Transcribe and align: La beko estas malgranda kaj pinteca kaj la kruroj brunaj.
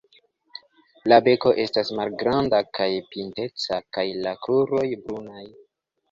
La 1.11 1.17
beko 1.25 1.51
estas 1.63 1.91
malgranda 1.99 2.61
kaj 2.77 2.87
pinteca 3.15 3.77
kaj 3.97 4.05
la 4.23 4.33
kruroj 4.47 4.87
brunaj. 5.03 5.45